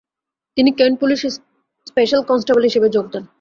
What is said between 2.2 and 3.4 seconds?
Constable হিসেবে যোগ দেন।